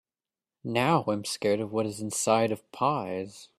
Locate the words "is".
1.85-2.01